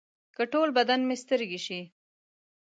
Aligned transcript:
که 0.35 0.43
ټول 0.51 0.69
بدن 0.77 0.99
مې 1.07 1.15
سترګې 1.23 1.59
شي. 1.65 1.81